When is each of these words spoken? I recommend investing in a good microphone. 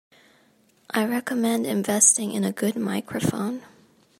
I 0.89 1.05
recommend 1.05 1.67
investing 1.67 2.31
in 2.31 2.43
a 2.43 2.51
good 2.51 2.75
microphone. 2.75 3.61